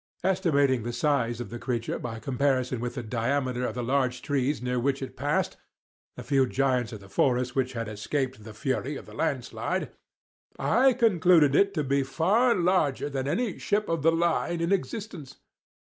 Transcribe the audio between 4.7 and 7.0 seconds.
which it passed—the few giants of